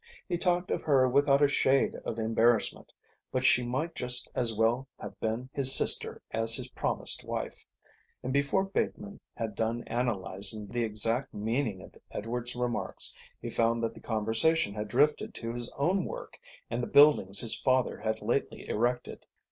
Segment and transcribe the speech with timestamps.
[0.27, 2.91] He talked of her without a shade of embarrassment,
[3.31, 7.63] but she might just as well have been his sister as his promised wife;
[8.23, 13.93] and before Bateman had done analysing the exact meaning of Edward's remarks he found that
[13.93, 16.39] the conversation had drifted to his own work
[16.71, 19.27] and the buildings his father had lately erected.